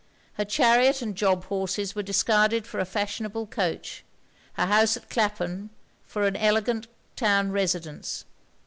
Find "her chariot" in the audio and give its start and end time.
0.33-1.03